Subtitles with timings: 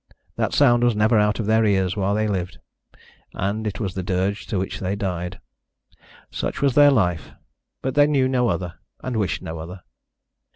[0.35, 2.57] That sound was never out of their ears while they lived,
[3.35, 5.39] and it was the dirge to which they died.
[6.31, 7.29] Such was their life,
[7.83, 9.83] but they knew no other, and wished no other.